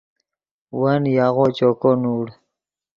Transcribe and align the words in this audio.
ون 0.81 1.01
یاغو 1.17 1.45
چوکو 1.57 1.91
نوڑ 2.01 2.25